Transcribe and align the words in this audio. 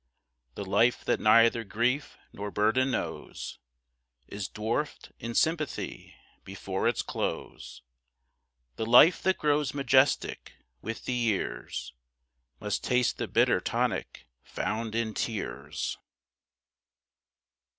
The 0.55 0.65
life 0.65 1.05
that 1.05 1.19
neither 1.19 1.63
grief 1.63 2.17
nor 2.33 2.49
burden 2.49 2.89
knows 2.89 3.59
Is 4.27 4.47
dwarfed 4.47 5.11
in 5.19 5.35
sympathy 5.35 6.15
before 6.43 6.87
its 6.87 7.03
close. 7.03 7.83
The 8.77 8.85
life 8.87 9.21
that 9.21 9.37
grows 9.37 9.75
majestic 9.75 10.53
with 10.81 11.05
the 11.05 11.13
years 11.13 11.93
Must 12.59 12.83
taste 12.83 13.19
the 13.19 13.27
bitter 13.27 13.59
tonic 13.61 14.25
found 14.41 14.95
in 14.95 15.13
tears. 15.13 15.99